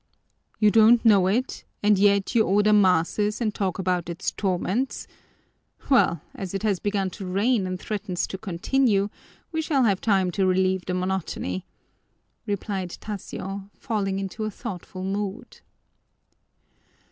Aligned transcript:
"You 0.57 0.71
don't 0.71 1.05
know 1.05 1.27
it 1.27 1.63
and 1.83 1.99
yet 1.99 2.33
you 2.33 2.43
order 2.43 2.73
masses 2.73 3.39
and 3.39 3.53
talk 3.53 3.77
about 3.77 4.09
its 4.09 4.31
torments? 4.31 5.05
Well, 5.91 6.21
as 6.33 6.55
it 6.55 6.63
has 6.63 6.79
begun 6.79 7.11
to 7.11 7.25
rain 7.27 7.67
and 7.67 7.79
threatens 7.79 8.25
to 8.25 8.39
continue, 8.39 9.09
we 9.51 9.61
shall 9.61 9.83
have 9.83 10.01
time 10.01 10.31
to 10.31 10.47
relieve 10.47 10.85
the 10.87 10.95
monotony," 10.95 11.65
replied 12.47 12.97
Tasio, 12.99 13.69
falling 13.75 14.17
into 14.17 14.43
a 14.43 14.49
thoughtful 14.49 15.03
mood. 15.03 15.59